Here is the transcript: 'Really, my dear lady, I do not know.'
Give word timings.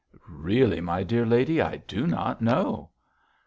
'Really, 0.27 0.81
my 0.81 1.03
dear 1.03 1.27
lady, 1.27 1.61
I 1.61 1.77
do 1.77 2.07
not 2.07 2.41
know.' 2.41 2.89